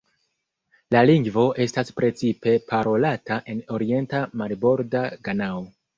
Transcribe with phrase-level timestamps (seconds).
[0.95, 5.63] La lingvo estas precipe parolata en orienta marborda Ganao.